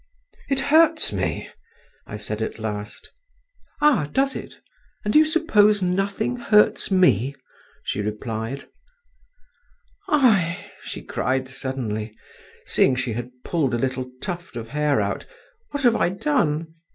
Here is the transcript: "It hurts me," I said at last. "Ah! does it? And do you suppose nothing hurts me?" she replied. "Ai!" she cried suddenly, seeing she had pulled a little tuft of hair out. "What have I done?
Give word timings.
"It 0.49 0.59
hurts 0.59 1.13
me," 1.13 1.47
I 2.07 2.17
said 2.17 2.41
at 2.41 2.57
last. 2.57 3.11
"Ah! 3.83 4.09
does 4.11 4.35
it? 4.35 4.59
And 5.05 5.13
do 5.13 5.19
you 5.19 5.25
suppose 5.25 5.83
nothing 5.83 6.37
hurts 6.37 6.89
me?" 6.89 7.35
she 7.83 8.01
replied. 8.01 8.67
"Ai!" 10.09 10.71
she 10.81 11.03
cried 11.03 11.47
suddenly, 11.47 12.17
seeing 12.65 12.95
she 12.95 13.13
had 13.13 13.29
pulled 13.43 13.75
a 13.75 13.77
little 13.77 14.09
tuft 14.23 14.55
of 14.55 14.69
hair 14.69 14.99
out. 14.99 15.27
"What 15.69 15.83
have 15.83 15.95
I 15.95 16.09
done? 16.09 16.73